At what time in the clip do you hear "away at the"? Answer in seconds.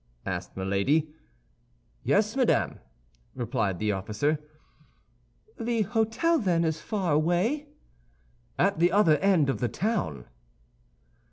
7.13-8.91